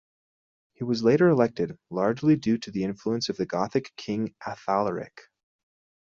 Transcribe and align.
He 0.73 0.83
was 0.83 1.03
later 1.03 1.29
elected, 1.29 1.77
largely 1.91 2.35
due 2.35 2.57
to 2.57 2.71
the 2.71 2.83
influence 2.83 3.29
of 3.29 3.37
the 3.37 3.45
Gothic 3.45 3.95
king 3.97 4.33
Athalaric. 4.43 5.27